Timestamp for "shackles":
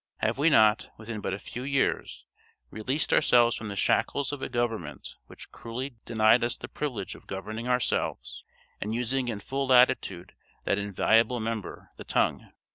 3.75-4.31